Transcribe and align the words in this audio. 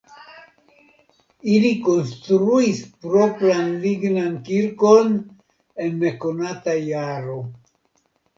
Ili 1.55 1.69
konstruis 1.87 2.79
propran 3.03 3.69
lignan 3.83 4.33
kirkon 4.49 5.13
en 5.85 5.95
nekonata 6.07 6.77
jaro. 6.89 7.39